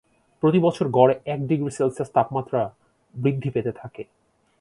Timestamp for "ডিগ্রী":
1.47-1.71